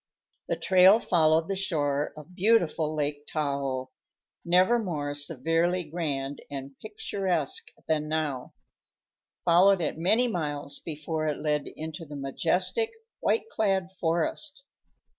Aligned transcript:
The 0.47 0.55
trail 0.55 0.99
followed 0.99 1.47
the 1.47 1.55
shore 1.55 2.11
of 2.17 2.33
beautiful 2.33 2.95
Lake 2.95 3.27
Tahoe 3.27 3.91
never 4.43 4.79
more 4.79 5.13
severely 5.13 5.83
grand 5.83 6.41
and 6.49 6.71
picturesque 6.81 7.67
than 7.87 8.07
now 8.09 8.55
followed 9.45 9.79
it 9.79 9.99
many 9.99 10.27
miles 10.27 10.79
before 10.79 11.27
it 11.27 11.37
led 11.37 11.67
into 11.75 12.07
the 12.07 12.15
majestic, 12.15 12.89
white 13.19 13.47
clad 13.51 13.91
forest. 13.99 14.63